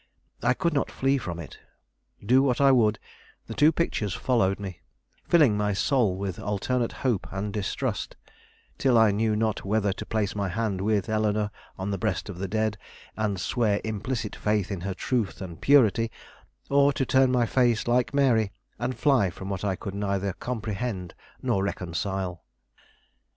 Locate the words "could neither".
19.75-20.33